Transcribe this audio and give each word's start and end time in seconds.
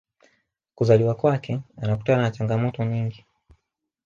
kuzaliwa 0.75 1.15
kwake 1.15 1.59
anakutana 1.77 2.21
na 2.21 2.31
changamoto 2.31 2.83
nyingi 2.85 3.25